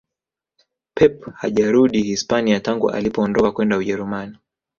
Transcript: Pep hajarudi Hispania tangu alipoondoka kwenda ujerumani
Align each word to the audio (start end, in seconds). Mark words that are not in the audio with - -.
Pep 0.93 1.27
hajarudi 1.35 2.01
Hispania 2.03 2.59
tangu 2.59 2.89
alipoondoka 2.91 3.51
kwenda 3.51 3.77
ujerumani 3.77 4.37